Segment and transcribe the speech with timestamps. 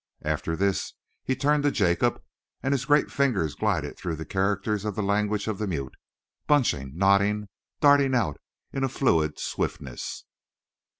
[0.23, 2.23] After this he turned to Jacob
[2.63, 5.93] and his great fingers glided through the characters of the language of the mute,
[6.47, 7.49] bunching, knotting,
[7.81, 8.41] darting out
[8.73, 10.25] in a fluid swiftness.